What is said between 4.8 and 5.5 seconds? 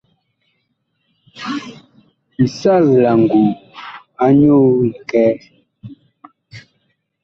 likɛɛ.